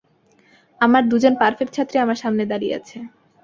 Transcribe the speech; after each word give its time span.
আমার 0.81 1.03
দুজন 1.11 1.33
পারফেক্ট 1.41 1.71
ছাত্রী 1.73 1.97
আমার 1.99 2.17
সামনে 2.23 2.43
দাঁড়িয়ে 2.51 2.77
আছে। 2.79 2.97